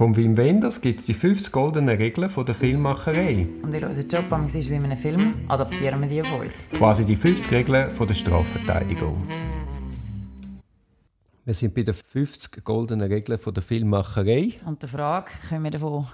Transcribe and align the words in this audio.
Vom 0.00 0.16
Wim 0.16 0.34
Wenders 0.38 0.80
gibt 0.80 1.00
es 1.00 1.04
die 1.04 1.12
50 1.12 1.52
goldenen 1.52 1.94
Regeln 1.94 2.30
von 2.30 2.46
der 2.46 2.54
Filmmacherei. 2.54 3.46
Und 3.62 3.70
weil 3.70 3.84
unser 3.84 4.00
Job 4.00 4.32
am 4.32 4.46
ist 4.46 4.70
wie 4.70 4.74
in 4.74 4.84
einem 4.84 4.96
Film, 4.96 5.34
adaptieren 5.46 6.00
wir 6.00 6.08
die 6.08 6.22
auf 6.22 6.40
uns. 6.40 6.54
Quasi 6.72 7.04
die 7.04 7.16
50 7.16 7.52
Regeln 7.52 7.90
von 7.90 8.08
der 8.08 8.14
Strafverteidigung. 8.14 9.22
Wir 11.44 11.52
sind 11.52 11.74
bei 11.74 11.82
den 11.82 11.92
50 11.92 12.64
goldenen 12.64 13.12
Regeln 13.12 13.38
von 13.38 13.52
der 13.52 13.62
Filmmacherei. 13.62 14.54
Und 14.64 14.82
die 14.82 14.88
Frage, 14.88 15.32
können 15.46 15.64
wir 15.64 15.70
davon 15.72 16.06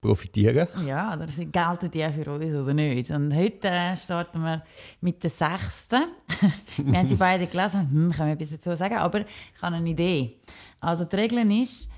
profitieren? 0.00 0.68
Ja, 0.86 1.12
oder 1.12 1.26
gelten 1.26 1.90
die 1.90 2.04
auch 2.04 2.12
für 2.12 2.30
uns 2.30 2.44
oder 2.44 2.74
nicht? 2.74 3.10
Und 3.10 3.34
heute 3.34 3.66
äh, 3.66 3.96
starten 3.96 4.40
wir 4.40 4.62
mit 5.00 5.20
der 5.20 5.30
sechsten. 5.30 6.04
wir 6.76 6.96
haben 6.96 7.08
sie 7.08 7.16
beide 7.16 7.48
gelesen, 7.48 7.90
hm, 7.90 8.10
können 8.12 8.28
wir 8.28 8.34
etwas 8.34 8.50
dazu 8.50 8.76
sagen, 8.76 8.98
aber 8.98 9.22
ich 9.22 9.26
habe 9.60 9.74
eine 9.74 9.90
Idee. 9.90 10.36
Also 10.78 11.04
die 11.06 11.16
Regel 11.16 11.60
ist, 11.60 11.90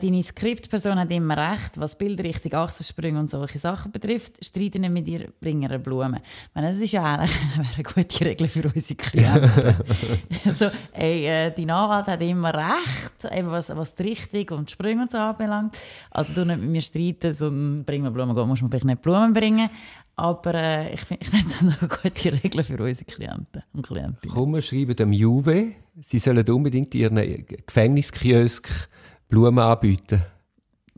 Deine 0.00 0.22
Skriptperson 0.22 0.98
hat 0.98 1.12
immer 1.12 1.36
recht, 1.36 1.78
was 1.78 1.96
Bildrichtung, 1.96 2.54
Achsensprünge 2.54 3.20
und 3.20 3.30
solche 3.30 3.58
Sachen 3.58 3.92
betrifft. 3.92 4.44
Streite 4.44 4.78
nicht 4.78 4.90
mit 4.90 5.06
ihr, 5.06 5.28
bringe 5.40 5.66
eine 5.66 5.78
Blume. 5.78 6.22
meine, 6.54 6.70
das 6.70 6.78
ist 6.78 6.92
ja 6.92 7.04
eigentlich 7.04 7.36
eine 7.74 7.82
gute 7.84 8.24
Regel 8.24 8.48
für 8.48 8.64
unsere 8.64 8.96
Klienten. 8.96 9.76
also, 10.44 10.70
ey, 10.92 11.26
äh, 11.26 11.52
dein 11.54 11.70
Anwalt 11.70 12.06
hat 12.06 12.22
immer 12.22 12.52
recht, 12.54 13.32
eben 13.32 13.50
was, 13.50 13.68
was 13.68 13.94
die 13.94 14.02
Richtung 14.04 14.58
und 14.58 14.70
die 14.70 14.72
Sprünge 14.72 15.02
und 15.02 15.10
so 15.10 15.18
anbelangt. 15.18 15.76
Also 16.10 16.32
du 16.32 16.46
nicht 16.46 16.60
mit 16.60 16.70
mir 16.70 16.82
streiten, 16.82 17.34
sondern 17.34 17.84
bring 17.84 18.02
mir 18.02 18.10
Blumen. 18.10 18.34
Gut, 18.34 18.46
musst 18.46 18.62
du 18.62 18.68
vielleicht 18.68 18.86
nicht 18.86 19.02
Blumen 19.02 19.32
bringen. 19.32 19.68
Aber 20.16 20.54
äh, 20.54 20.94
ich 20.94 21.00
finde 21.00 21.24
find 21.30 21.50
das 21.50 21.62
eine 21.62 21.88
gute 21.88 22.32
Regel 22.32 22.62
für 22.62 22.82
unsere 22.82 23.04
Klienten 23.04 23.62
und 23.72 23.86
Klientinnen. 23.86 24.34
Komm, 24.34 24.54
wir 24.54 24.62
schreiben 24.62 24.96
dem 24.96 25.12
Juve, 25.12 25.72
sie 26.00 26.18
sollen 26.18 26.48
unbedingt 26.48 26.94
ihren 26.94 27.46
Gefängniskiosk 27.66 28.88
Blumen 29.32 29.60
anbieten. 29.60 30.22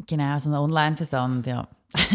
Genau, 0.08 0.36
so 0.40 0.50
ein 0.50 0.56
Online-Versand, 0.56 1.46
ja. 1.46 1.68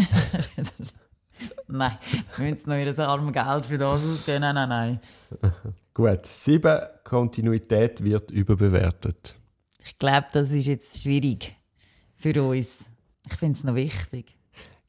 nein, 1.66 1.96
wir 2.36 2.50
müssen 2.50 2.68
noch 2.68 2.76
ihr 2.76 3.08
armes 3.08 3.32
Geld 3.32 3.64
für 3.64 3.78
das 3.78 4.02
ausgeben. 4.02 4.40
Nein, 4.42 4.54
nein, 4.54 4.68
nein. 4.68 5.00
Gut, 5.94 6.26
sieben, 6.26 6.78
Kontinuität 7.04 8.04
wird 8.04 8.30
überbewertet. 8.32 9.34
Ich 9.82 9.98
glaube, 9.98 10.26
das 10.30 10.50
ist 10.50 10.66
jetzt 10.66 11.02
schwierig 11.02 11.56
für 12.18 12.44
uns. 12.44 12.68
Ich 13.26 13.36
finde 13.38 13.56
es 13.56 13.64
noch 13.64 13.74
wichtig. 13.74 14.36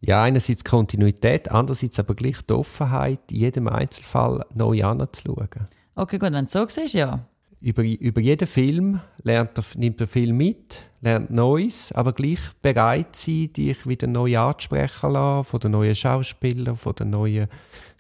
Ja, 0.01 0.23
einerseits 0.23 0.65
Kontinuität, 0.65 1.49
andererseits 1.49 1.97
aber 1.97 2.13
gleich 2.13 2.41
die 2.41 2.53
Offenheit, 2.55 3.31
in 3.31 3.37
jedem 3.37 3.69
Einzelfall 3.69 4.45
neu 4.53 4.83
anzuschauen. 4.83 5.47
Okay, 5.95 6.17
gut, 6.17 6.33
wenn 6.33 6.45
du 6.45 6.51
so 6.51 6.67
siehst, 6.67 6.95
ja 6.95 7.25
über, 7.61 7.83
über 7.83 8.19
jeden 8.19 8.47
Film 8.47 8.99
lernt 9.23 9.57
er, 9.57 9.63
nimmt 9.75 10.01
er 10.01 10.07
viel 10.07 10.33
mit, 10.33 10.81
lernt 10.99 11.29
Neues, 11.29 11.91
aber 11.93 12.11
gleich 12.11 12.39
bereit 12.61 13.15
sein, 13.15 13.53
dich 13.53 13.87
wieder 13.87 14.07
neu 14.07 14.37
anzusprechen 14.37 15.11
lassen, 15.11 15.45
von 15.45 15.59
den 15.59 15.71
neuen 15.71 15.95
Schauspielern, 15.95 16.75
von 16.75 16.95
den 16.95 17.11
neuen 17.11 17.47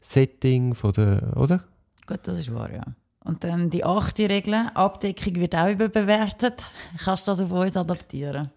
Setting, 0.01 0.73
von 0.73 0.93
der, 0.93 1.37
oder? 1.37 1.63
Gut, 2.07 2.21
das 2.23 2.39
ist 2.39 2.53
wahr, 2.53 2.73
ja. 2.73 2.83
Und 3.23 3.43
dann 3.43 3.69
die 3.69 3.83
achte 3.83 4.27
Regel, 4.27 4.55
Abdeckung 4.73 5.35
wird 5.35 5.55
auch 5.55 5.69
überbewertet. 5.69 6.63
Kannst 6.97 7.27
du 7.27 7.31
das 7.31 7.41
auf 7.41 7.51
uns 7.51 7.77
adaptieren? 7.77 8.49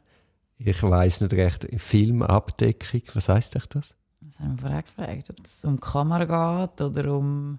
Ich 0.56 0.82
weiß 0.82 1.20
nicht 1.20 1.34
recht. 1.34 1.66
Filmabdeckung, 1.76 3.02
was 3.12 3.28
heisst 3.28 3.56
das? 3.56 3.68
Das 3.68 4.40
haben 4.40 4.52
wir 4.52 4.58
vorher 4.58 4.82
gefragt, 4.82 5.30
ob 5.30 5.44
es 5.44 5.64
um 5.64 5.76
die 5.76 5.80
Kamera 5.80 6.66
geht 6.66 6.80
oder 6.80 7.14
um 7.14 7.58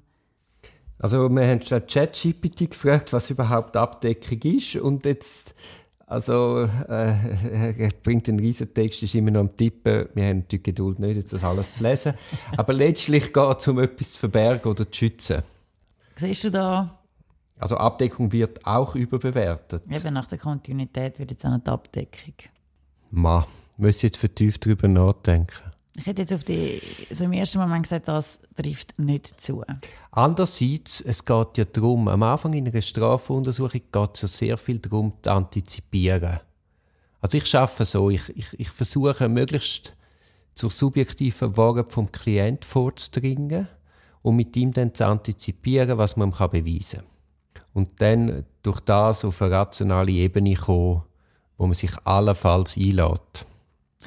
also 0.99 1.29
wir 1.29 1.47
haben 1.47 1.61
schon 1.61 1.85
ChatGPT 1.85 2.71
gefragt, 2.71 3.13
was 3.13 3.29
überhaupt 3.29 3.75
Abdeckung 3.75 4.41
ist 4.41 4.75
und 4.77 5.05
jetzt 5.05 5.55
also 6.07 6.69
äh, 6.87 7.13
er 7.77 7.89
bringt 8.03 8.29
einen 8.29 8.39
riesen 8.39 8.73
Text, 8.73 9.01
ist 9.03 9.15
immer 9.15 9.31
noch 9.31 9.41
am 9.41 9.55
Tippen. 9.55 10.07
Wir 10.13 10.25
haben 10.25 10.47
die 10.47 10.61
Geduld 10.61 10.99
nicht, 10.99 11.15
jetzt 11.15 11.33
das 11.33 11.43
alles 11.43 11.75
zu 11.75 11.83
lesen. 11.83 12.13
Aber 12.57 12.73
letztlich 12.73 13.33
geht 13.33 13.57
es 13.57 13.67
um 13.67 13.79
etwas 13.79 14.11
zu 14.11 14.19
verbergen 14.19 14.69
oder 14.69 14.89
zu 14.89 14.99
schützen. 14.99 15.41
Siehst 16.15 16.43
du 16.45 16.51
da? 16.51 16.89
Also 17.57 17.77
Abdeckung 17.77 18.31
wird 18.31 18.65
auch 18.65 18.95
überbewertet. 18.95 19.83
Eben 19.89 20.13
nach 20.13 20.27
der 20.27 20.37
Kontinuität 20.37 21.17
wird 21.19 21.31
jetzt 21.31 21.45
auch 21.45 21.51
nicht 21.51 21.67
Abdeckung. 21.67 22.33
Ma, 23.11 23.47
müsste 23.77 24.07
jetzt 24.07 24.17
vertieft 24.17 24.65
darüber 24.65 24.87
nachdenken. 24.87 25.64
Ich 25.97 26.05
hätte 26.05 26.23
jetzt 26.23 26.33
auf 26.33 26.43
die, 26.43 26.81
so 27.09 27.23
im 27.23 27.31
ersten 27.31 27.59
Moment 27.59 27.83
gesagt, 27.83 28.09
das 28.09 28.39
trifft 28.55 28.99
nicht 28.99 29.39
zu. 29.39 29.63
Andererseits, 30.11 30.99
es 30.99 31.23
geht 31.23 31.57
ja 31.57 31.65
darum, 31.65 32.09
am 32.09 32.21
Anfang 32.23 32.53
in 32.53 32.67
einer 32.67 32.81
Strafuntersuchung 32.81 33.81
geht 33.91 34.09
es 34.13 34.21
ja 34.21 34.27
sehr 34.27 34.57
viel 34.57 34.79
darum, 34.79 35.13
zu 35.21 35.31
antizipieren. 35.31 36.41
Also 37.21 37.37
ich 37.37 37.45
schaffe 37.45 37.85
so, 37.85 38.09
ich, 38.09 38.29
ich, 38.35 38.59
ich 38.59 38.69
versuche 38.69 39.29
möglichst 39.29 39.95
zur 40.53 40.69
subjektiven 40.69 41.55
Wahrheit 41.55 41.91
vom 41.93 42.11
Klient 42.11 42.65
vorzudringen 42.65 43.67
und 44.21 44.35
mit 44.35 44.55
ihm 44.57 44.73
dann 44.73 44.93
zu 44.93 45.05
antizipieren, 45.05 45.97
was 45.97 46.17
man 46.17 46.29
ihm 46.29 46.49
beweisen 46.51 46.99
kann. 46.99 47.63
Und 47.73 48.01
dann 48.01 48.45
durch 48.63 48.79
das 48.81 49.23
auf 49.23 49.41
eine 49.41 49.51
rationale 49.51 50.11
Ebene 50.11 50.55
kommen, 50.55 51.03
wo 51.57 51.67
man 51.67 51.73
sich 51.73 51.91
allenfalls 52.03 52.77
einlädt. 52.77 53.45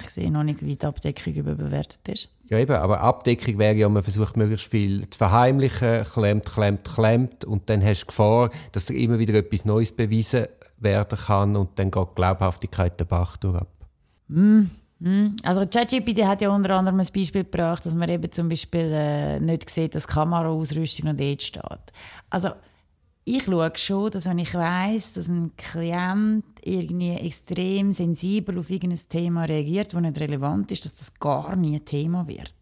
Ich 0.04 0.10
sehe 0.10 0.30
noch 0.30 0.42
nicht, 0.42 0.64
wie 0.64 0.76
die 0.76 0.86
Abdeckung 0.86 1.34
überbewertet 1.34 2.00
ist. 2.08 2.28
Ja, 2.48 2.58
eben, 2.58 2.76
aber 2.76 3.00
Abdeckung 3.00 3.58
wäre 3.58 3.74
ja, 3.74 3.88
man 3.88 4.02
versucht 4.02 4.36
möglichst 4.36 4.68
viel 4.68 5.08
zu 5.10 5.18
verheimlichen, 5.18 6.04
klemmt, 6.04 6.46
klemmt, 6.46 6.84
klemmt 6.84 7.44
und 7.44 7.68
dann 7.68 7.84
hast 7.84 8.02
du 8.02 8.06
Gefahr, 8.06 8.50
dass 8.72 8.86
da 8.86 8.94
immer 8.94 9.18
wieder 9.18 9.34
etwas 9.34 9.64
Neues 9.64 9.92
bewiesen 9.92 10.46
werden 10.78 11.18
kann 11.18 11.56
und 11.56 11.78
dann 11.78 11.90
geht 11.90 12.08
die 12.10 12.14
Glaubhaftigkeit 12.14 12.98
der 12.98 13.04
Bach 13.04 13.36
durch 13.36 13.56
ab. 13.56 13.68
Mm, 14.28 14.62
mm. 15.00 15.36
Also 15.42 15.66
ChatGPT 15.66 16.24
hat 16.24 16.40
ja 16.40 16.50
unter 16.50 16.76
anderem 16.76 17.00
ein 17.00 17.06
Beispiel 17.14 17.44
gebracht, 17.44 17.84
dass 17.84 17.94
man 17.94 18.08
eben 18.08 18.30
zum 18.32 18.48
Beispiel 18.48 18.90
äh, 18.92 19.40
nicht 19.40 19.68
sieht, 19.68 19.94
dass 19.94 20.06
Kameraausrüstung 20.06 21.10
noch 21.10 21.16
dort 21.16 21.42
steht. 21.42 21.92
Also 22.30 22.50
ich 23.36 23.44
schaue 23.44 23.72
schon, 23.74 24.10
dass 24.10 24.26
wenn 24.26 24.38
ich 24.38 24.54
weiß, 24.54 25.14
dass 25.14 25.28
ein 25.28 25.52
Klient 25.56 26.44
irgendwie 26.64 27.12
extrem 27.12 27.92
sensibel 27.92 28.58
auf 28.58 28.70
irgendein 28.70 29.00
Thema 29.08 29.44
reagiert, 29.44 29.92
das 29.92 30.00
nicht 30.00 30.18
relevant 30.18 30.72
ist, 30.72 30.84
dass 30.84 30.94
das 30.94 31.14
gar 31.14 31.54
nie 31.54 31.76
ein 31.76 31.84
Thema 31.84 32.26
wird. 32.26 32.54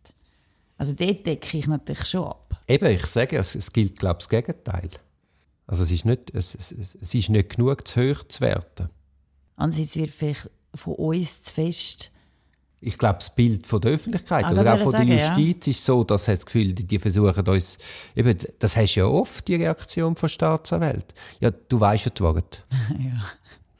Also 0.76 0.92
dort 0.94 1.26
decke 1.26 1.58
ich 1.58 1.66
natürlich 1.66 2.04
schon 2.04 2.26
ab. 2.26 2.60
Eben, 2.68 2.86
ich 2.86 3.06
sage, 3.06 3.38
es, 3.38 3.54
es 3.54 3.72
gilt, 3.72 3.98
glaube 3.98 4.18
ich, 4.20 4.26
das 4.26 4.28
Gegenteil. 4.28 4.90
Also 5.66 5.84
es 5.84 5.90
ist 5.90 6.04
nicht, 6.04 6.34
es, 6.34 6.54
es, 6.54 6.72
es 6.72 7.14
ist 7.14 7.28
nicht 7.28 7.56
genug 7.56 7.86
zu 7.86 8.00
hoch 8.00 8.24
zu 8.24 8.40
werten. 8.40 8.90
Andererseits 9.56 9.96
wird 9.96 10.10
vielleicht 10.10 10.50
von 10.74 10.94
uns 10.94 11.40
zu 11.42 11.54
fest 11.54 12.10
ich 12.80 12.98
glaube, 12.98 13.16
das 13.16 13.34
Bild 13.34 13.66
von 13.66 13.80
der 13.80 13.92
Öffentlichkeit 13.92 14.44
ah, 14.44 14.52
oder 14.52 14.74
auch 14.74 14.78
von 14.78 14.92
sagen, 14.92 15.08
der 15.08 15.34
Justiz 15.34 15.66
ja. 15.66 15.70
ist 15.70 15.84
so, 15.84 16.04
dass 16.04 16.26
das 16.26 16.44
Gefühl, 16.44 16.74
die, 16.74 16.98
versuchen 16.98 17.48
uns, 17.48 17.78
eben, 18.14 18.38
das 18.58 18.76
hast 18.76 18.94
du 18.94 19.00
ja 19.00 19.06
oft, 19.06 19.48
die 19.48 19.54
Reaktion 19.54 20.14
von 20.14 20.28
Staatsanwälten. 20.28 21.16
Ja, 21.40 21.50
du 21.50 21.80
weißt 21.80 22.06
ja 22.06 22.10
die 22.10 22.22
Wahrheit. 22.22 22.64
ja. 22.98 23.24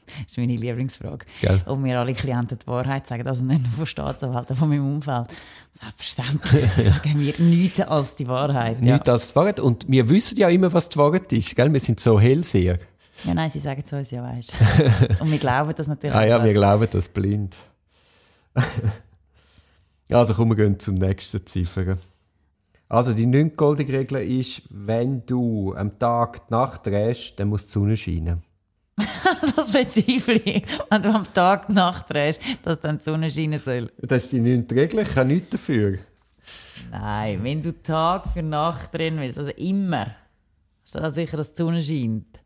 Das 0.07 0.31
ist 0.31 0.37
meine 0.37 0.55
Lieblingsfrage. 0.55 1.25
Gell? 1.41 1.61
Ob 1.65 1.79
mir 1.79 1.99
alle 1.99 2.13
Klienten 2.13 2.57
die 2.57 2.65
Wahrheit 2.65 3.05
sagen, 3.05 3.27
also 3.27 3.43
nicht 3.43 3.61
nur 3.61 3.71
von 3.71 3.85
Staatsanwälten, 3.85 4.55
von 4.55 4.69
meinem 4.69 4.95
Umfeld. 4.95 5.27
Selbstverständlich 5.73 6.71
sagen 6.85 7.19
wir 7.19 7.39
nichts 7.39 7.81
als 7.81 8.15
die 8.15 8.27
Wahrheit. 8.27 8.77
Ja. 8.81 8.93
Nichts 8.93 9.09
als 9.09 9.29
die 9.29 9.35
Wahrheit. 9.35 9.59
Und 9.59 9.85
wir 9.87 10.09
wissen 10.09 10.37
ja 10.37 10.49
immer, 10.49 10.73
was 10.73 10.89
die 10.89 10.97
Wahrheit 10.97 11.31
ist. 11.33 11.55
Gell? 11.55 11.71
Wir 11.71 11.79
sind 11.79 11.99
so 11.99 12.19
hellseher. 12.19 12.79
Ja, 13.25 13.33
nein, 13.33 13.49
sie 13.49 13.59
sagen 13.59 13.83
es 13.85 13.93
uns 13.93 14.11
ja, 14.11 14.23
weißt 14.23 14.53
Und 15.19 15.31
wir 15.31 15.39
glauben 15.39 15.73
das 15.75 15.87
natürlich. 15.87 16.15
Ah 16.15 16.25
ja, 16.25 16.43
wir 16.43 16.53
glauben 16.53 16.87
das 16.89 17.07
blind. 17.07 17.55
also 20.11 20.33
kommen 20.33 20.51
wir 20.51 20.63
gehen 20.65 20.79
zur 20.79 20.93
nächsten 20.93 21.45
Ziffer. 21.45 21.97
Also 22.89 23.13
die 23.13 23.25
9 23.25 23.53
goldige 23.53 23.93
Regel 23.93 24.17
ist, 24.39 24.61
wenn 24.69 25.25
du 25.25 25.73
am 25.75 25.99
Tag 25.99 26.47
die 26.47 26.53
Nacht 26.53 26.87
drehst, 26.87 27.39
dann 27.39 27.49
muss 27.49 27.65
die 27.65 27.73
Sonne 27.73 27.97
scheinen. 27.97 28.41
das 29.55 29.71
bezweifle 29.71 30.35
ich, 30.35 30.63
wenn 30.89 31.01
du 31.01 31.13
am 31.13 31.31
Tag 31.33 31.67
die 31.67 31.73
Nacht 31.73 32.09
drehst, 32.09 32.41
dass 32.63 32.79
dann 32.79 32.97
die 32.97 33.03
Sonne 33.03 33.29
scheinen 33.29 33.59
soll. 33.59 33.91
Das 34.01 34.23
ist 34.23 34.33
die 34.33 34.39
9. 34.39 34.65
Regel, 34.71 35.01
ich 35.01 35.09
kann 35.09 35.27
nichts 35.27 35.49
dafür. 35.51 35.99
Nein, 36.89 37.43
wenn 37.43 37.61
du 37.61 37.71
Tag 37.83 38.27
für 38.27 38.41
Nacht 38.41 38.93
drehen 38.93 39.19
willst, 39.19 39.37
also 39.37 39.51
immer, 39.51 40.15
ist 40.83 40.95
das 40.95 41.15
sicher, 41.15 41.37
dass 41.37 41.53
die 41.53 41.61
Sonne 41.61 41.83
scheint. 41.83 42.39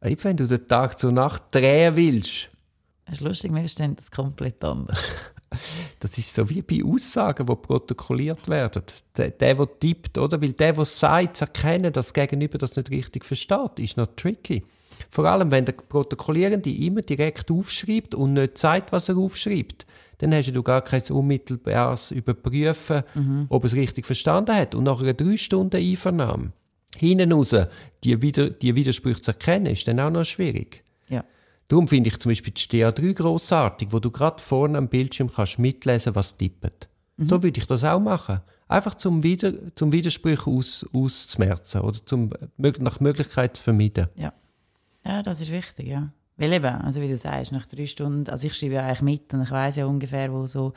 Wenn 0.00 0.36
du 0.36 0.46
den 0.46 0.68
Tag 0.68 0.98
zur 0.98 1.12
Nacht 1.12 1.44
drehen 1.50 1.96
willst, 1.96 2.50
das 3.06 3.16
ist 3.16 3.20
lustig, 3.20 3.52
wir 3.52 3.60
verstehen 3.60 3.96
das 3.96 4.10
komplett 4.10 4.62
anders. 4.64 4.98
Das 6.00 6.18
ist 6.18 6.34
so 6.34 6.50
wie 6.50 6.62
bei 6.62 6.80
Aussagen, 6.84 7.46
die 7.46 7.54
protokolliert 7.54 8.48
werden. 8.48 8.82
Der, 9.16 9.30
der, 9.30 9.54
der 9.54 9.78
tippt, 9.78 10.18
oder? 10.18 10.42
Weil 10.42 10.52
der, 10.52 10.72
der 10.72 10.84
sagt, 10.84 11.36
zu 11.36 11.44
erkennen, 11.44 11.92
dass 11.92 12.06
das 12.06 12.12
Gegenüber 12.12 12.58
das 12.58 12.74
nicht 12.74 12.90
richtig 12.90 13.24
versteht, 13.24 13.78
ist 13.78 13.96
noch 13.96 14.08
tricky. 14.16 14.64
Vor 15.10 15.26
allem, 15.26 15.52
wenn 15.52 15.64
der 15.64 15.74
Protokollierende 15.74 16.74
immer 16.74 17.02
direkt 17.02 17.52
aufschreibt 17.52 18.16
und 18.16 18.32
nicht 18.32 18.58
sagt, 18.58 18.90
was 18.90 19.08
er 19.08 19.16
aufschreibt, 19.16 19.86
dann 20.18 20.34
hast 20.34 20.54
du 20.54 20.62
gar 20.62 20.82
kein 20.82 21.02
unmittelbares 21.02 22.10
Überprüfen, 22.10 23.02
mhm. 23.14 23.46
ob 23.48 23.64
er 23.64 23.66
es 23.66 23.74
richtig 23.74 24.06
verstanden 24.06 24.54
hat. 24.54 24.74
Und 24.74 24.84
nach 24.84 25.00
einer 25.00 25.14
drei 25.14 25.36
Stunden 25.36 25.76
Einvernahme 25.76 26.52
hinten 26.96 27.32
raus 27.32 27.54
die, 28.04 28.22
Wider 28.22 28.50
die 28.50 28.74
Widersprüche 28.74 29.22
zu 29.22 29.32
erkennen, 29.32 29.66
ist 29.66 29.86
dann 29.88 30.00
auch 30.00 30.10
noch 30.10 30.24
schwierig. 30.24 30.84
Ja. 31.08 31.24
Darum 31.68 31.88
finde 31.88 32.10
ich 32.10 32.18
zum 32.18 32.30
Beispiel 32.30 32.52
die 32.52 32.60
STA3 32.60 33.14
grossartig, 33.14 33.88
wo 33.90 33.98
du 33.98 34.10
gerade 34.10 34.42
vorne 34.42 34.78
am 34.78 34.88
Bildschirm 34.88 35.32
kannst 35.32 35.58
mitlesen, 35.58 36.14
was 36.14 36.36
tippt. 36.36 36.88
Mhm. 37.16 37.24
So 37.24 37.42
würde 37.42 37.58
ich 37.58 37.66
das 37.66 37.84
auch 37.84 38.00
machen. 38.00 38.40
Einfach 38.68 38.94
zum, 38.94 39.22
Wider 39.22 39.74
zum 39.74 39.92
Widerspruch 39.92 40.46
aus, 40.46 40.86
auszumerzen 40.92 41.80
oder 41.82 42.04
zum, 42.04 42.30
nach 42.56 43.00
Möglichkeit 43.00 43.56
zu 43.56 43.62
vermeiden. 43.62 44.08
Ja. 44.16 44.32
ja, 45.04 45.22
das 45.22 45.40
ist 45.40 45.52
wichtig, 45.52 45.88
ja. 45.88 46.10
Weil 46.36 46.52
eben, 46.52 46.66
also 46.66 47.00
wie 47.00 47.08
du 47.08 47.16
sagst, 47.16 47.52
nach 47.52 47.66
drei 47.66 47.86
Stunden, 47.86 48.28
also 48.28 48.46
ich 48.46 48.54
schreibe 48.54 48.74
ja 48.74 48.86
eigentlich 48.86 49.02
mit 49.02 49.34
und 49.34 49.42
ich 49.42 49.50
weiß 49.50 49.76
ja 49.76 49.86
ungefähr, 49.86 50.32
wo 50.32 50.46
so 50.46 50.72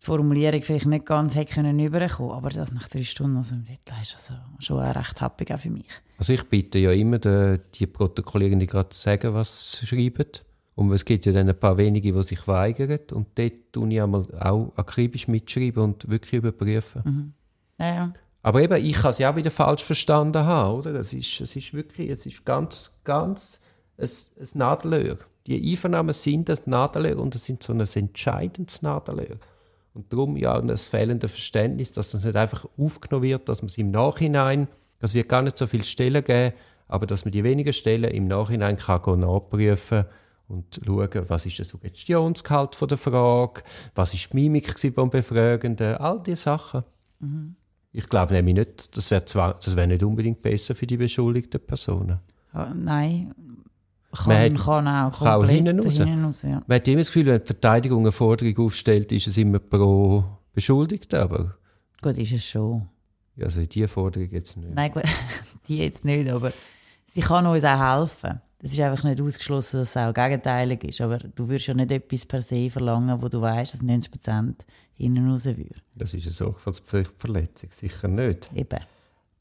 die 0.00 0.06
Formulierung 0.06 0.62
vielleicht 0.62 0.86
nicht 0.86 1.06
ganz 1.06 1.34
hätte 1.34 1.54
können 1.54 1.78
überkommen, 1.78 2.32
aber 2.32 2.50
das 2.50 2.72
nach 2.72 2.88
drei 2.88 3.02
Stunden 3.02 3.38
also 3.38 3.56
im 3.56 3.64
Detail 3.64 4.02
ist 4.02 4.14
also 4.14 4.34
schon 4.60 4.78
recht 4.78 5.20
happig 5.20 5.52
auch 5.52 5.58
für 5.58 5.70
mich. 5.70 5.88
Also 6.18 6.32
ich 6.32 6.44
bitte 6.44 6.78
ja 6.78 6.92
immer 6.92 7.18
die, 7.18 7.58
die 7.74 7.86
Protokollierenden 7.86 8.68
gerade 8.68 8.88
zu 8.90 9.00
sagen, 9.00 9.34
was 9.34 9.72
sie 9.72 9.86
schreiben. 9.86 10.26
Und 10.76 10.92
es 10.92 11.04
gibt 11.04 11.26
ja 11.26 11.32
dann 11.32 11.48
ein 11.48 11.56
paar 11.56 11.76
wenige, 11.76 12.12
die 12.12 12.22
sich 12.22 12.46
weigern. 12.48 13.00
Und 13.12 13.28
dort 13.36 13.52
tue 13.72 13.92
ich 13.92 14.02
einmal 14.02 14.26
auch 14.40 14.72
akribisch 14.76 15.28
mitschreiben 15.28 15.82
und 15.82 16.08
wirklich 16.08 16.34
überprüfen. 16.34 17.02
Mhm. 17.04 17.32
Ja, 17.78 17.94
ja. 17.94 18.14
Aber 18.42 18.60
eben, 18.60 18.84
ich 18.84 18.94
kann 18.94 19.10
es 19.10 19.18
ja 19.18 19.30
auch 19.30 19.36
wieder 19.36 19.50
falsch 19.50 19.82
verstanden 19.82 20.44
haben, 20.44 20.78
oder? 20.78 20.94
Es 20.96 21.12
ist, 21.12 21.40
es 21.40 21.56
ist 21.56 21.72
wirklich, 21.72 22.10
es 22.10 22.26
ist 22.26 22.44
ganz, 22.44 22.92
ganz 23.02 23.60
ein, 23.96 24.08
ein 24.38 24.48
Nadelöhr. 24.54 25.18
Die 25.46 25.72
Einvernahmen 25.72 26.12
sind 26.12 26.50
ein 26.50 26.58
Nadelöhr 26.66 27.18
und 27.18 27.34
es 27.34 27.44
sind 27.44 27.62
so 27.62 27.72
ein 27.72 27.80
entscheidendes 27.80 28.82
Nadelöhr. 28.82 29.38
Und 29.94 30.12
darum 30.12 30.36
ja 30.36 30.60
das 30.60 30.84
fehlende 30.84 31.28
Verständnis, 31.28 31.92
dass 31.92 32.10
das 32.10 32.24
nicht 32.24 32.36
einfach 32.36 32.66
aufgenommen 32.76 33.22
wird, 33.22 33.48
dass 33.48 33.62
man 33.62 33.68
es 33.68 33.78
im 33.78 33.90
Nachhinein, 33.92 34.68
das 34.98 35.14
wird 35.14 35.28
gar 35.28 35.42
nicht 35.42 35.58
so 35.58 35.66
viele 35.66 35.84
Stellen 35.84 36.24
geben, 36.24 36.54
aber 36.88 37.06
dass 37.06 37.24
man 37.24 37.32
die 37.32 37.44
wenigen 37.44 37.72
Stellen 37.72 38.10
im 38.10 38.26
Nachhinein 38.26 38.76
kann 38.76 39.20
nachprüfen 39.20 40.04
und 40.48 40.80
schauen, 40.84 41.08
was 41.28 41.46
ist 41.46 41.58
der 41.58 41.64
Suggestionsgehalt 41.64 42.74
von 42.74 42.88
der 42.88 42.98
Frage, 42.98 43.62
was 43.94 44.14
ist 44.14 44.32
die 44.32 44.36
Mimik 44.36 44.74
beim 44.94 45.10
Befragenden, 45.10 45.96
all 45.96 46.22
diese 46.22 46.42
Sachen. 46.42 46.84
Mhm. 47.20 47.56
Ich 47.92 48.08
glaube 48.08 48.34
nämlich 48.34 48.54
nicht, 48.54 48.96
das 48.96 49.10
wäre 49.10 49.24
wär 49.76 49.86
nicht 49.86 50.02
unbedingt 50.02 50.42
besser 50.42 50.74
für 50.74 50.86
die 50.86 50.96
beschuldigten 50.96 51.60
Personen. 51.60 52.18
Ja, 52.52 52.74
nein, 52.74 53.34
kann, 54.12 54.36
hat, 54.36 54.64
kann 54.64 54.88
auch 54.88 55.12
komplett 55.12 55.32
auch 55.32 55.48
hinten 55.48 55.80
raus. 55.80 55.92
Hinten 55.94 56.24
raus 56.24 56.42
ja. 56.42 56.62
Man 56.66 56.76
hat 56.76 56.88
immer 56.88 56.98
das 56.98 57.08
Gefühl, 57.08 57.26
wenn 57.26 57.40
die 57.40 57.46
Verteidigung 57.46 58.00
eine 58.00 58.12
Forderung 58.12 58.66
aufstellt, 58.66 59.12
ist 59.12 59.28
es 59.28 59.36
immer 59.36 59.58
pro 59.58 60.24
Beschuldigten, 60.52 61.20
aber... 61.20 61.56
Gut, 62.02 62.18
ist 62.18 62.32
es 62.32 62.44
schon. 62.44 62.88
Ja, 63.36 63.46
also 63.46 63.64
die 63.64 63.86
Forderung 63.86 64.30
jetzt 64.30 64.56
nicht. 64.56 64.74
Nein, 64.74 64.92
gut, 64.92 65.04
die 65.68 65.78
jetzt 65.78 66.04
nicht, 66.04 66.30
aber 66.30 66.52
sie 67.12 67.20
kann 67.20 67.46
uns 67.46 67.64
auch 67.64 68.00
helfen. 68.00 68.40
Es 68.60 68.72
ist 68.72 68.80
einfach 68.80 69.04
nicht 69.04 69.20
ausgeschlossen, 69.20 69.80
dass 69.80 69.90
es 69.90 69.96
auch 69.96 70.14
gegenteilig 70.14 70.84
ist. 70.84 71.00
Aber 71.02 71.18
du 71.18 71.48
würdest 71.48 71.66
ja 71.66 71.74
nicht 71.74 71.92
etwas 71.92 72.24
per 72.24 72.40
se 72.40 72.70
verlangen, 72.70 73.20
wo 73.20 73.28
du 73.28 73.40
weißt, 73.40 73.74
dass 73.74 73.82
90 73.82 74.10
Prozent 74.10 74.64
hinten 74.94 75.30
raus 75.30 75.44
würde. 75.44 75.68
Das 75.96 76.14
ist 76.14 76.24
eine 76.24 76.32
Sorgfaltspflichtverletzung, 76.32 77.70
sicher 77.72 78.08
nicht. 78.08 78.50
Eben. 78.54 78.80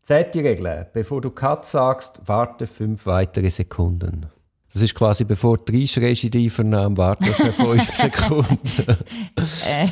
Zehnte 0.02 0.40
Regel. 0.44 0.88
Bevor 0.92 1.22
du 1.22 1.32
Cut 1.32 1.66
sagst, 1.66 2.20
warte 2.26 2.68
fünf 2.68 3.06
weitere 3.06 3.50
Sekunden. 3.50 4.26
Das 4.74 4.82
ist 4.82 4.96
quasi, 4.96 5.24
bevor 5.24 5.58
du 5.58 5.72
reinschreist 5.72 6.24
in 6.24 6.32
die 6.32 6.46
Einvernahme, 6.46 6.98
wartest 6.98 7.40
du 7.40 7.52
fünf 7.52 7.96
Sekunden. 7.96 8.98
äh, 9.68 9.88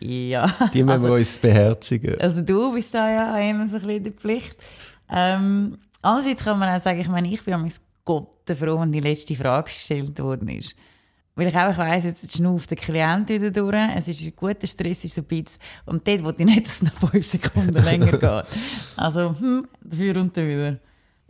ja. 0.00 0.46
Die 0.72 0.82
müssen 0.82 0.90
also, 0.90 1.08
wir 1.08 1.14
uns 1.14 1.38
beherzigen. 1.38 2.18
Also 2.18 2.40
du 2.40 2.72
bist 2.72 2.94
da 2.94 3.10
ja 3.10 3.50
immer 3.50 3.68
so 3.68 3.76
ein 3.76 3.82
bisschen 3.82 3.90
in 3.90 4.04
der 4.04 4.12
Pflicht. 4.12 4.56
Ähm, 5.10 5.76
andererseits 6.00 6.42
kann 6.42 6.58
man 6.58 6.74
auch 6.74 6.82
sagen, 6.82 7.00
ich 7.00 7.08
meine, 7.08 7.28
ich 7.28 7.44
bin 7.44 7.52
am 7.52 7.68
Gott 8.06 8.28
froh, 8.46 8.80
wenn 8.80 8.92
die 8.92 9.00
letzte 9.00 9.36
Frage 9.36 9.64
gestellt 9.64 10.18
worden 10.20 10.48
ist. 10.48 10.74
Weil 11.36 11.48
ich 11.48 11.56
auch 11.56 11.76
weiss, 11.76 12.04
jetzt 12.04 12.32
schnauft 12.34 12.70
der 12.70 12.78
Klient 12.78 13.28
wieder 13.28 13.50
durch. 13.50 13.74
Es 13.96 14.08
ist 14.08 14.24
ein 14.24 14.36
guter 14.36 14.66
Stress, 14.66 15.04
ist 15.04 15.16
so 15.16 15.20
ein 15.20 15.26
bisschen. 15.26 15.58
Und 15.84 16.06
dort 16.06 16.22
wollte 16.22 16.44
ich 16.44 16.48
nicht, 16.48 16.66
dass 16.66 16.76
es 16.76 16.82
noch 16.82 17.10
fünf 17.10 17.26
Sekunden 17.26 17.82
länger 17.82 18.12
geht. 18.18 18.44
Also, 18.96 19.34
hm, 19.38 19.66
dafür 19.82 20.14
dann 20.14 20.34
wieder. 20.34 20.78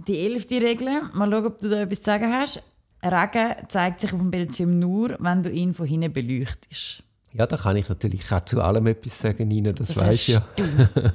Die 0.06 0.18
elfte 0.18 0.60
Regel, 0.60 1.02
mal 1.14 1.30
schauen, 1.30 1.46
ob 1.46 1.58
du 1.58 1.68
da 1.68 1.80
etwas 1.80 1.98
zu 1.98 2.04
sagen 2.04 2.32
hast. 2.32 2.62
Regen 3.04 3.54
zeigt 3.68 4.00
sich 4.00 4.12
auf 4.12 4.20
dem 4.20 4.30
Bildschirm 4.30 4.78
nur, 4.78 5.16
wenn 5.18 5.42
du 5.42 5.50
ihn 5.50 5.74
von 5.74 5.86
hinten 5.86 6.12
beleuchtest. 6.12 7.02
Ja, 7.32 7.46
da 7.46 7.56
kann 7.56 7.76
ich 7.76 7.88
natürlich 7.88 8.30
auch 8.30 8.44
zu 8.44 8.60
allem 8.60 8.86
etwas 8.86 9.18
sagen, 9.18 9.48
Nina, 9.48 9.72
das, 9.72 9.88
das 9.88 9.96
weißt 9.96 10.28
ja. 10.28 10.46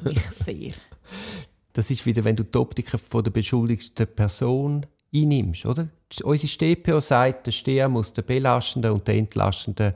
mich 0.03 0.21
sehr. 0.45 0.74
Das 1.74 1.89
ist 1.89 2.06
wieder, 2.06 2.24
wenn 2.24 2.36
du 2.36 2.44
die 2.44 2.57
Optik 2.57 2.89
von 2.89 3.24
der 3.24 3.31
beschuldigten 3.31 4.07
Person 4.07 4.86
einnimmst, 5.15 5.65
oder? 5.65 5.88
Unsere 6.24 6.47
StPO 6.47 7.00
sagt, 7.00 7.47
der 7.47 7.51
StEA 7.51 7.88
muss 7.88 8.12
den 8.12 8.25
belastenden 8.25 8.91
und 8.91 9.07
den 9.07 9.19
entlastenden 9.19 9.94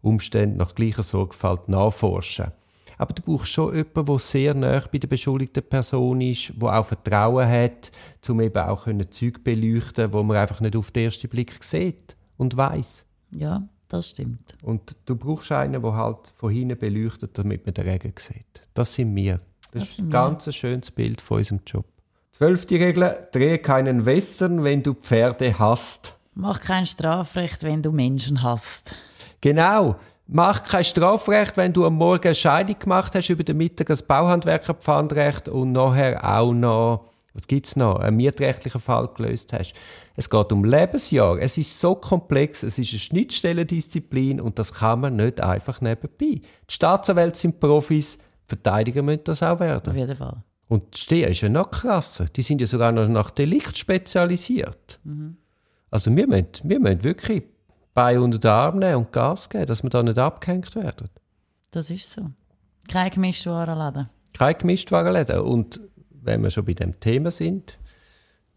Umständen 0.00 0.56
nach 0.56 0.74
gleicher 0.74 1.02
Sorgfalt 1.02 1.68
nachforschen. 1.68 2.52
Aber 2.98 3.12
du 3.12 3.22
brauchst 3.22 3.52
schon 3.52 3.74
jemanden, 3.74 4.06
der 4.06 4.18
sehr 4.18 4.54
nah 4.54 4.82
bei 4.90 4.98
der 4.98 5.08
beschuldigten 5.08 5.62
Person 5.62 6.20
ist, 6.20 6.52
der 6.56 6.78
auch 6.78 6.86
Vertrauen 6.86 7.48
hat, 7.48 7.90
um 8.28 8.40
eben 8.40 8.62
auch 8.62 8.86
Zeug 9.10 9.44
beleuchten 9.44 10.12
wo 10.12 10.22
man 10.22 10.38
einfach 10.38 10.60
nicht 10.60 10.76
auf 10.76 10.90
den 10.90 11.04
ersten 11.04 11.28
Blick 11.28 11.62
sieht 11.62 12.16
und 12.36 12.56
weiß. 12.56 13.04
Ja, 13.32 13.68
das 13.88 14.10
stimmt. 14.10 14.56
Und 14.62 14.96
du 15.04 15.16
brauchst 15.16 15.52
einen, 15.52 15.80
der 15.82 15.94
halt 15.94 16.32
von 16.34 16.50
hinten 16.50 16.78
beleuchtet, 16.78 17.36
damit 17.38 17.66
man 17.66 17.74
den 17.74 17.88
Regen 17.88 18.14
sieht. 18.18 18.60
Das 18.74 18.94
sind 18.94 19.14
wir. 19.14 19.40
Das, 19.72 19.82
das 19.82 19.88
ist 19.90 19.98
ein 19.98 20.10
ganz 20.10 20.54
schönes 20.54 20.90
Bild 20.90 21.20
von 21.20 21.38
unserem 21.38 21.60
Job. 21.66 21.84
Zwölfte 22.32 22.74
Regel, 22.74 23.28
drehe 23.32 23.58
keinen 23.58 24.04
Western, 24.04 24.62
wenn 24.64 24.82
du 24.82 24.94
Pferde 24.94 25.58
hast. 25.58 26.14
Mach 26.34 26.60
kein 26.60 26.86
Strafrecht, 26.86 27.62
wenn 27.62 27.82
du 27.82 27.92
Menschen 27.92 28.42
hast. 28.42 28.94
Genau. 29.40 29.96
Mach 30.28 30.62
kein 30.64 30.84
Strafrecht, 30.84 31.56
wenn 31.56 31.72
du 31.72 31.86
am 31.86 31.94
Morgen 31.94 32.26
eine 32.26 32.34
Scheidung 32.34 32.78
gemacht 32.78 33.14
hast, 33.14 33.28
über 33.28 33.44
den 33.44 33.58
Mittag 33.58 33.90
ein 33.90 33.98
Bauhandwerkerpfandrecht 34.08 35.48
und 35.48 35.72
nachher 35.72 36.38
auch 36.38 36.52
noch, 36.52 37.12
was 37.32 37.46
gibt's 37.46 37.76
noch, 37.76 38.00
einen 38.00 38.16
mietrechtlichen 38.16 38.80
Fall 38.80 39.08
gelöst 39.14 39.52
hast. 39.52 39.74
Es 40.16 40.28
geht 40.28 40.50
um 40.50 40.64
Lebensjahr. 40.64 41.38
Es 41.38 41.58
ist 41.58 41.78
so 41.78 41.94
komplex, 41.94 42.64
es 42.64 42.78
ist 42.78 42.90
eine 42.90 42.98
Schnittstellendisziplin 42.98 44.40
und 44.40 44.58
das 44.58 44.74
kann 44.74 45.00
man 45.00 45.16
nicht 45.16 45.40
einfach 45.40 45.80
nebenbei. 45.80 46.40
Die 46.40 46.42
Staatsanwälte 46.68 47.38
sind 47.38 47.60
Profis, 47.60 48.18
Verteidiger 48.48 49.02
müssen 49.02 49.24
das 49.24 49.42
auch 49.42 49.60
werden. 49.60 49.90
Auf 49.90 49.96
jeden 49.96 50.16
Fall. 50.16 50.42
Und 50.68 51.10
die 51.10 51.22
ist 51.22 51.40
ja 51.40 51.48
noch 51.48 51.70
krasser. 51.70 52.26
Die 52.26 52.42
sind 52.42 52.60
ja 52.60 52.66
sogar 52.66 52.90
noch 52.90 53.08
nach 53.08 53.30
Delikt 53.30 53.78
spezialisiert. 53.78 54.98
Mhm. 55.04 55.36
Also 55.90 56.14
wir 56.14 56.26
müssen, 56.26 56.48
wir 56.64 56.80
müssen 56.80 57.04
wirklich 57.04 57.44
Bein 57.96 58.18
unter 58.18 58.38
den 58.38 58.50
Arm 58.50 58.78
nehmen 58.78 58.96
und 58.96 59.12
Gas 59.12 59.48
geben, 59.48 59.64
dass 59.64 59.82
wir 59.82 59.88
da 59.88 60.02
nicht 60.02 60.18
abgehängt 60.18 60.76
werden. 60.76 61.08
Das 61.70 61.88
ist 61.90 62.12
so. 62.12 62.30
Kein 62.88 63.10
Gemischtwarenladen. 63.10 64.10
Kein 64.34 64.58
Gemischtwarenladen. 64.58 65.40
Und 65.40 65.80
wenn 66.10 66.42
wir 66.42 66.50
schon 66.50 66.66
bei 66.66 66.74
dem 66.74 67.00
Thema 67.00 67.30
sind, 67.30 67.78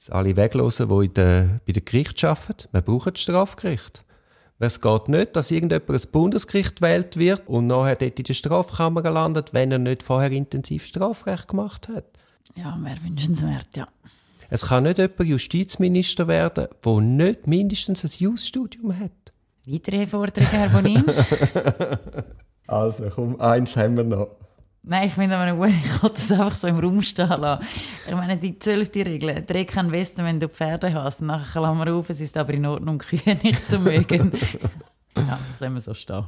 alle 0.10 0.36
weglosen, 0.36 0.89
die 0.89 1.05
in 1.05 1.13
der, 1.13 1.62
bei 1.65 1.72
den 1.72 1.86
Gericht 1.86 2.22
arbeiten, 2.22 2.67
wir 2.74 2.81
brauchen 2.81 3.13
das 3.13 3.22
Strafgericht. 3.22 4.03
Es 4.60 4.81
geht 4.81 5.08
nicht, 5.08 5.38
dass 5.38 5.51
irgendjemand 5.51 5.89
ein 5.89 6.12
Bundesgericht 6.12 6.81
wählt 6.81 7.15
wird 7.15 7.48
und 7.48 7.67
nachher 7.67 7.96
dort 7.96 8.19
in 8.19 8.25
der 8.25 8.34
Strafkammer 8.34 9.10
landet, 9.10 9.53
wenn 9.53 9.72
er 9.72 9.79
nicht 9.79 10.03
vorher 10.03 10.31
intensiv 10.31 10.86
Strafrecht 10.86 11.48
gemacht 11.48 11.88
hat. 11.88 12.03
Ja, 12.55 12.77
wäre 12.81 13.01
wünschenswert, 13.03 13.69
ja. 13.77 13.88
Es 14.50 14.65
kann 14.65 14.84
nicht 14.84 14.98
jemand 14.98 15.20
Justizminister 15.20 16.27
werden, 16.27 16.68
der 16.84 17.01
nicht 17.01 17.46
mindestens 17.46 18.03
ein 18.03 18.12
Jus-Studium 18.18 18.98
hat. 19.00 19.12
Weitere 19.65 20.08
Forderungen, 20.08 20.51
Herr 20.51 20.70
Bonin? 20.70 21.06
also, 22.68 23.10
komm, 23.13 23.39
eins 23.39 23.77
haben 23.77 23.98
wir 23.98 24.03
noch. 24.03 24.29
Nein, 24.82 25.08
ich 25.08 25.13
finde 25.13 25.38
aber 25.38 25.56
gut, 25.56 25.70
ich 25.84 26.00
kann 26.00 26.12
das 26.15 26.32
einfach 26.32 26.56
so 26.56 26.68
im 26.68 26.79
Raum 26.79 27.01
stehen 27.03 27.27
lassen. 27.27 27.63
Ich 28.08 28.15
meine, 28.15 28.38
die 28.38 28.58
zwölfte 28.58 29.06
Regel, 29.06 29.44
dreh 29.46 29.65
keinen 29.65 29.91
Westen, 29.91 30.25
wenn 30.25 30.39
du 30.39 30.50
Pferde 30.50 30.91
hast. 30.94 31.22
Nachher 31.22 31.60
Klammer 31.60 31.94
auf, 31.94 32.10
es 32.10 32.20
ist 32.20 32.36
aber 32.36 32.53
in 32.53 32.65
Ordnung, 32.65 32.98
Kühe 32.98 33.36
nicht 33.44 33.68
zu 33.68 33.77
mögen. 33.77 34.32
ja, 35.15 35.39
das 35.51 35.60
lassen 35.60 35.74
wir 35.75 35.82
so 35.82 35.94
stehen. 35.94 36.25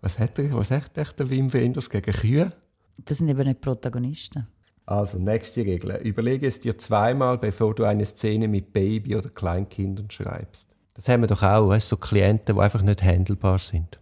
Was 0.00 0.18
hat 0.18 0.36
er, 0.40 0.52
was 0.54 0.72
hat 0.72 0.96
der 0.96 1.30
Wim 1.30 1.52
Wenders 1.52 1.88
gegen 1.88 2.12
Kühe? 2.12 2.52
Das 2.96 3.18
sind 3.18 3.28
eben 3.28 3.46
nicht 3.46 3.60
Protagonisten. 3.60 4.48
Also, 4.84 5.18
nächste 5.18 5.64
Regel. 5.64 5.96
Überlege 6.02 6.46
es 6.46 6.60
dir 6.60 6.76
zweimal, 6.76 7.38
bevor 7.38 7.74
du 7.74 7.84
eine 7.84 8.04
Szene 8.04 8.48
mit 8.48 8.72
Baby 8.72 9.16
oder 9.16 9.28
Kleinkindern 9.28 10.10
schreibst. 10.10 10.66
Das 10.94 11.08
haben 11.08 11.22
wir 11.22 11.28
doch 11.28 11.42
auch, 11.42 11.68
weißt, 11.68 11.88
so 11.88 11.96
Klienten, 11.96 12.56
die 12.56 12.60
einfach 12.60 12.82
nicht 12.82 13.02
handelbar 13.02 13.58
sind. 13.58 14.00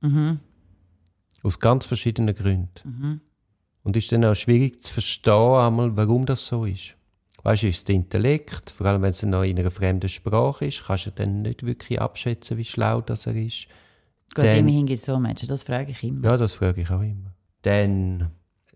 Mhm. 0.00 0.40
Aus 1.42 1.60
ganz 1.60 1.86
verschiedenen 1.86 2.34
Gründen. 2.34 2.70
Mhm. 2.84 3.20
Und 3.84 3.96
ist 3.96 4.10
dann 4.12 4.24
auch 4.24 4.34
schwierig 4.34 4.82
zu 4.82 4.92
verstehen, 4.92 5.32
einmal, 5.32 5.96
warum 5.96 6.24
das 6.24 6.46
so 6.46 6.64
ist. 6.64 6.96
Weißt 7.42 7.64
du, 7.64 7.68
ist 7.68 7.88
der 7.88 7.96
Intellekt, 7.96 8.70
vor 8.70 8.86
allem 8.86 9.02
wenn 9.02 9.10
es 9.10 9.22
noch 9.22 9.42
in 9.42 9.58
einer 9.58 9.72
fremden 9.72 10.08
Sprache 10.08 10.66
ist, 10.66 10.84
kannst 10.86 11.06
du 11.06 11.10
dann 11.10 11.42
nicht 11.42 11.66
wirklich 11.66 12.00
abschätzen, 12.00 12.56
wie 12.56 12.64
schlau 12.64 13.00
das 13.00 13.26
er 13.26 13.34
ist. 13.34 13.66
Gut, 14.34 14.44
dann, 14.44 14.58
immerhin 14.58 14.86
gibt 14.86 15.00
es 15.00 15.04
so 15.04 15.18
Menschen, 15.18 15.48
das 15.48 15.64
frage 15.64 15.90
ich 15.90 16.02
immer. 16.04 16.24
Ja, 16.24 16.36
das 16.36 16.54
frage 16.54 16.82
ich 16.82 16.90
auch 16.90 17.02
immer. 17.02 17.34
Dann 17.62 18.30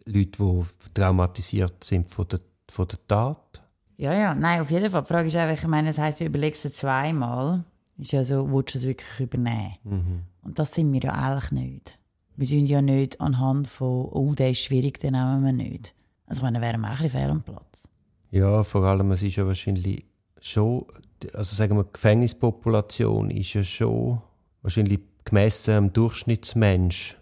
Leute, 0.06 0.38
die 0.38 0.92
traumatisiert 0.94 1.84
sind 1.84 2.10
von 2.10 2.28
der, 2.28 2.40
von 2.70 2.86
der 2.86 2.98
Tat. 3.06 3.62
Ja, 3.96 4.14
ja, 4.14 4.34
nein, 4.34 4.60
auf 4.60 4.70
jeden 4.70 4.90
Fall. 4.90 5.02
Die 5.02 5.08
Frage 5.08 5.28
ist 5.28 5.36
einfach, 5.36 5.62
ich 5.62 5.68
meine, 5.68 5.90
es 5.90 5.98
heisst, 5.98 6.20
du 6.20 6.24
überlegst 6.24 6.64
es 6.64 6.74
zweimal. 6.74 7.64
Ist 7.98 8.12
ja 8.12 8.24
so, 8.24 8.50
willst 8.52 8.74
du 8.74 8.78
es 8.78 8.86
wirklich 8.86 9.20
übernehmen? 9.20 9.76
Mhm. 9.84 10.22
Und 10.42 10.58
das 10.58 10.74
sind 10.74 10.92
wir 10.92 11.00
ja 11.00 11.12
eigentlich 11.12 11.50
nicht. 11.50 11.98
Wir 12.36 12.46
tun 12.46 12.66
ja 12.66 12.82
nicht 12.82 13.20
anhand 13.20 13.68
von, 13.68 14.06
oh, 14.06 14.34
der 14.34 14.50
ist 14.50 14.60
schwierig, 14.60 15.00
den 15.00 15.12
nehmen 15.12 15.44
wir 15.44 15.52
nicht. 15.52 15.94
Also, 16.26 16.42
meine, 16.42 16.60
wären 16.60 16.82
wir 16.82 16.88
auch 16.88 16.96
ein 16.96 17.02
bisschen 17.02 17.20
fehl 17.20 17.30
am 17.30 17.42
Platz. 17.42 17.84
Ja, 18.30 18.62
vor 18.62 18.84
allem, 18.84 19.10
es 19.12 19.22
ist 19.22 19.36
ja 19.36 19.46
wahrscheinlich 19.46 20.04
schon, 20.40 20.84
also 21.32 21.56
sagen 21.56 21.76
wir, 21.76 21.84
die 21.84 21.92
Gefängnispopulation 21.94 23.30
ist 23.30 23.54
ja 23.54 23.62
schon 23.62 24.20
wahrscheinlich 24.60 25.00
gemessen 25.24 25.74
am 25.74 25.92
Durchschnittsmensch 25.92 27.16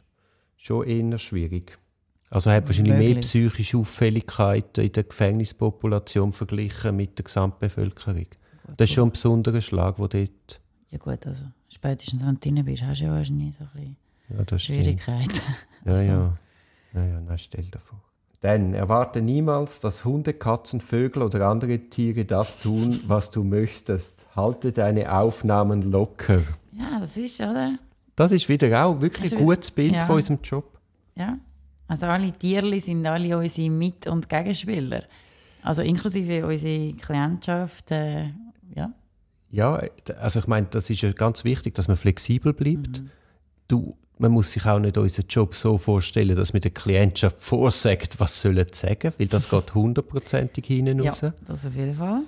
schon 0.56 0.86
eher 0.86 1.18
schwierig. 1.18 1.78
Also 2.30 2.50
hat 2.50 2.66
wahrscheinlich 2.66 2.96
mehr 2.96 3.08
Möglich. 3.08 3.26
psychische 3.26 3.78
Auffälligkeiten 3.78 4.84
in 4.84 4.92
der 4.92 5.04
Gefängnispopulation 5.04 6.32
verglichen 6.32 6.96
mit 6.96 7.18
der 7.18 7.24
Gesamtbevölkerung. 7.24 8.26
Das 8.76 8.88
ist 8.88 8.94
schon 8.94 9.08
ein 9.08 9.12
besonderer 9.12 9.60
Schlag, 9.60 9.98
wo 9.98 10.06
dort, 10.06 10.60
Ja 10.90 10.98
gut, 10.98 11.26
also 11.26 11.44
spätestens 11.68 12.24
wenn 12.24 12.34
du 12.34 12.40
drin 12.40 12.64
bist, 12.64 12.82
hast 12.82 13.00
du 13.00 13.04
ja 13.04 13.12
wahrscheinlich 13.12 13.54
so 13.56 13.64
ein 13.64 13.96
bisschen 14.28 14.46
ja. 14.50 14.58
Schwierigkeiten. 14.58 15.40
Ja, 15.84 15.92
Also. 15.92 16.04
ja. 16.08 16.38
Ja, 16.94 17.04
ja, 17.04 17.20
na, 17.20 17.36
stell 17.36 17.64
dir 17.64 17.80
vor. 17.80 18.00
Denn 18.42 18.74
erwarte 18.74 19.20
niemals, 19.20 19.80
dass 19.80 20.04
Hunde, 20.04 20.34
Katzen, 20.34 20.80
Vögel 20.80 21.22
oder 21.22 21.48
andere 21.48 21.78
Tiere 21.78 22.24
das 22.24 22.60
tun, 22.60 23.00
was 23.06 23.30
du 23.30 23.42
möchtest. 23.42 24.26
Halte 24.36 24.70
deine 24.70 25.12
Aufnahmen 25.12 25.90
locker. 25.90 26.42
Ja, 26.72 27.00
das 27.00 27.16
ist, 27.16 27.40
oder? 27.40 27.78
Das 28.14 28.32
ist 28.32 28.48
wieder 28.48 28.84
auch 28.84 29.00
wirklich 29.00 29.32
ein 29.32 29.38
gutes 29.38 29.70
Bild 29.70 29.94
ja. 29.94 30.04
von 30.04 30.16
unserem 30.16 30.38
Job. 30.42 30.78
Ja. 31.16 31.38
Also 31.86 32.06
alle 32.06 32.32
Tierli 32.32 32.80
sind 32.80 33.06
alle 33.06 33.36
unsere 33.36 33.70
Mit- 33.70 34.06
und 34.06 34.28
Gegenspieler. 34.28 35.04
Also 35.62 35.82
inklusive 35.82 36.46
unsere 36.46 36.92
Klientschaft. 36.94 37.90
Äh, 37.90 38.30
ja. 38.74 38.92
Ja, 39.50 39.80
also 40.20 40.40
ich 40.40 40.46
meine, 40.46 40.66
das 40.70 40.90
ist 40.90 41.02
ja 41.02 41.12
ganz 41.12 41.44
wichtig, 41.44 41.74
dass 41.74 41.88
man 41.88 41.96
flexibel 41.96 42.52
bleibt. 42.52 43.00
Mhm. 43.00 43.10
Du, 43.68 43.96
man 44.18 44.32
muss 44.32 44.52
sich 44.52 44.66
auch 44.66 44.78
nicht 44.78 44.98
unseren 44.98 45.26
Job 45.28 45.54
so 45.54 45.78
vorstellen, 45.78 46.36
dass 46.36 46.52
man 46.52 46.62
der 46.62 46.70
Klientschaft 46.70 47.40
vorsagt, 47.40 48.18
was 48.20 48.40
sollen 48.40 48.66
sie 48.72 48.78
sagen, 48.78 49.12
weil 49.18 49.28
das 49.28 49.48
geht 49.48 49.74
hundertprozentig 49.74 50.66
hinten 50.66 51.02
ja, 51.02 51.10
raus. 51.10 51.32
das 51.46 51.66
auf 51.66 51.76
jeden 51.76 51.94
Fall. 51.94 52.22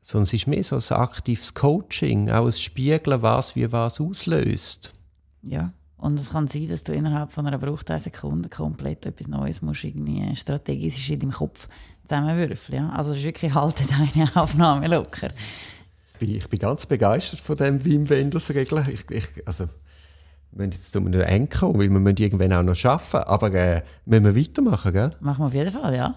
Sondern 0.00 0.24
es 0.24 0.32
ist 0.32 0.46
mehr 0.46 0.64
so 0.64 0.76
ein 0.76 1.00
aktives 1.00 1.54
Coaching, 1.54 2.30
auch 2.30 2.46
ein 2.46 2.52
Spiegeln, 2.52 3.22
was 3.22 3.54
wie 3.54 3.70
was 3.70 4.00
auslöst. 4.00 4.92
Ja. 5.42 5.72
Und 6.02 6.18
es 6.18 6.30
kann 6.30 6.48
sein, 6.48 6.68
dass 6.68 6.82
du 6.82 6.92
innerhalb 6.92 7.30
von 7.30 7.46
einer 7.46 7.58
Bruchteilsekunde 7.58 8.48
komplett 8.48 9.06
etwas 9.06 9.28
Neues 9.28 9.62
musst, 9.62 9.84
irgendwie 9.84 10.34
strategisch 10.34 11.08
in 11.10 11.20
deinem 11.20 11.30
Kopf 11.30 11.68
zusammenwürfeln. 12.02 12.78
Ja? 12.78 12.90
Also 12.90 13.12
es 13.12 13.18
ist 13.18 13.24
wirklich 13.24 13.54
halte 13.54 13.84
deine 13.86 14.28
Aufnahme 14.34 14.88
locker. 14.88 15.30
ich 16.18 16.48
bin 16.48 16.58
ganz 16.58 16.86
begeistert 16.86 17.38
von 17.38 17.56
dem 17.56 17.84
Wim 17.84 18.10
Wenders 18.10 18.50
Regeln. 18.50 18.84
Ich, 18.92 19.08
ich, 19.12 19.46
also, 19.46 19.66
wir 20.50 20.66
müssen 20.66 20.72
jetzt 20.72 20.96
um 20.96 21.06
einen 21.06 21.20
eng 21.20 21.48
kommen, 21.48 21.78
weil 21.78 21.88
wir 21.88 22.00
müssen 22.00 22.16
irgendwann 22.16 22.52
auch 22.52 22.64
noch 22.64 22.84
arbeiten. 22.84 23.28
Aber 23.28 23.54
äh, 23.54 23.82
müssen 24.04 24.24
wir 24.24 24.34
weitermachen, 24.34 24.92
gell? 24.92 25.12
Machen 25.20 25.42
wir 25.42 25.46
auf 25.46 25.54
jeden 25.54 25.70
Fall, 25.70 25.94
ja. 25.94 26.16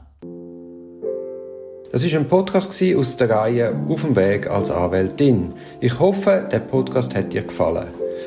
Das 1.91 2.03
ist 2.03 2.15
ein 2.15 2.27
Podcast 2.27 2.83
aus 2.97 3.17
der 3.17 3.29
Reihe 3.29 3.71
Auf 3.87 4.01
dem 4.01 4.15
Weg 4.15 4.47
als 4.47 4.71
Anwältin. 4.71 5.53
Ich 5.79 5.99
hoffe, 5.99 6.49
der 6.51 6.59
Podcast 6.59 7.13
hat 7.13 7.31
dir 7.31 7.43
gefallen. 7.43 8.04